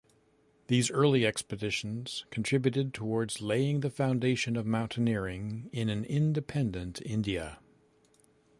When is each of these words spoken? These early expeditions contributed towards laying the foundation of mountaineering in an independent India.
These 0.65 0.89
early 0.89 1.27
expeditions 1.27 2.25
contributed 2.31 2.91
towards 2.91 3.39
laying 3.39 3.81
the 3.81 3.91
foundation 3.91 4.55
of 4.55 4.65
mountaineering 4.65 5.69
in 5.71 5.89
an 5.89 6.05
independent 6.05 7.03
India. 7.05 7.59